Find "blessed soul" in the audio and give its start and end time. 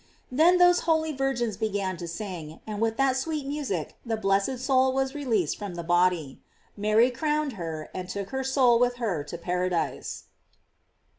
4.17-4.93